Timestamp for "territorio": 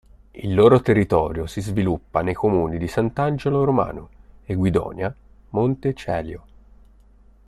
0.81-1.45